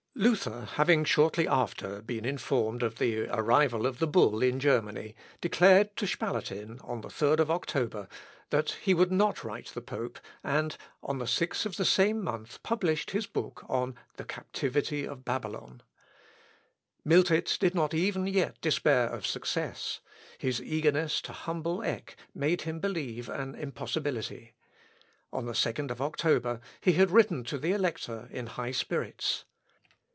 [0.21, 5.95] ]Luther having shortly after been informed of the arrival of the bull in Germany, declared
[5.95, 8.07] to Spalatin, on the 3rd of October,
[8.51, 12.61] that he would not write the pope, and, on the 6th of the same month,
[12.61, 15.81] published his book on the 'Captivity of Babylon.'
[17.05, 20.01] Miltitz did not even yet despair of success.
[20.37, 24.53] His eagerness to humble Eck made him believe an impossibility.
[25.33, 29.45] On the 2nd of October, he had written the Elector, in high spirits.